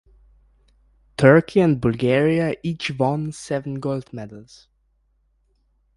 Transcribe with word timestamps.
Turkey 1.15 1.59
and 1.59 1.79
Bulgaria 1.79 2.55
each 2.63 2.89
won 2.97 3.31
seven 3.31 3.79
gold 3.79 4.11
medals. 4.11 4.67